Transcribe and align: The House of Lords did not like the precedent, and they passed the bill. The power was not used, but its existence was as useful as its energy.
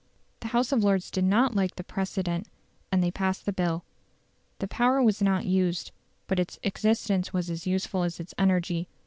The 0.39 0.47
House 0.47 0.71
of 0.71 0.83
Lords 0.83 1.11
did 1.11 1.25
not 1.25 1.53
like 1.53 1.75
the 1.75 1.83
precedent, 1.83 2.47
and 2.91 3.03
they 3.03 3.11
passed 3.11 3.45
the 3.45 3.53
bill. 3.53 3.85
The 4.57 4.67
power 4.67 4.99
was 5.03 5.21
not 5.21 5.45
used, 5.45 5.91
but 6.25 6.39
its 6.39 6.57
existence 6.63 7.33
was 7.33 7.51
as 7.51 7.67
useful 7.67 8.01
as 8.01 8.19
its 8.19 8.33
energy. 8.35 8.87